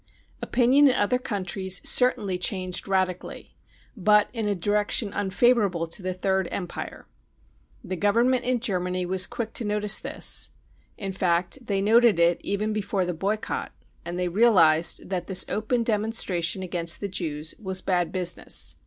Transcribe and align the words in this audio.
Opinion 0.41 0.87
in 0.87 0.95
other 0.95 1.19
countries 1.19 1.79
certainly 1.87 2.39
changed 2.39 2.87
radically, 2.87 3.55
but 3.95 4.29
in 4.33 4.47
a 4.47 4.55
direction 4.55 5.13
unfavourable 5.13 5.85
to 5.85 6.01
the 6.01 6.15
Third 6.15 6.47
Empire. 6.49 7.05
The 7.83 7.97
Government 7.97 8.43
in 8.43 8.59
Germany 8.59 9.05
was 9.05 9.27
quick 9.27 9.53
to 9.53 9.63
notice 9.63 9.99
this; 9.99 10.49
in 10.97 11.11
fact 11.11 11.67
they 11.67 11.83
noted 11.83 12.17
it 12.17 12.41
even 12.43 12.73
before 12.73 13.05
the 13.05 13.13
boycott, 13.13 13.73
and 14.03 14.17
they 14.17 14.27
realised 14.27 15.11
that 15.11 15.27
this 15.27 15.45
open 15.47 15.83
demonstration 15.83 16.63
against 16.63 16.99
the 16.99 17.07
Jews 17.07 17.53
was 17.61 17.81
bad 17.83 18.11
business. 18.11 18.77